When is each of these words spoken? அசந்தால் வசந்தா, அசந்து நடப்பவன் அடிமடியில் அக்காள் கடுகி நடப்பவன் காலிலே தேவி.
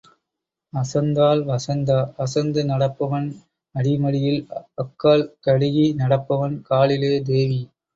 அசந்தால் 0.73 1.41
வசந்தா, 1.49 1.97
அசந்து 2.17 2.63
நடப்பவன் 2.65 3.29
அடிமடியில் 3.75 4.41
அக்காள் 4.81 5.31
கடுகி 5.45 5.87
நடப்பவன் 5.97 6.61
காலிலே 6.69 7.15
தேவி. 7.25 7.61